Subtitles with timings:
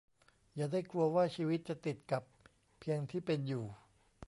[0.55, 2.23] อย่าได้กลัวว่าชีวิตจะติดกับ
[2.79, 3.65] เพียงที่เป็นอยู่